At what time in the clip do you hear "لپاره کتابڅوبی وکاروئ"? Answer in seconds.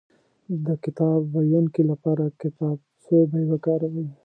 1.91-4.05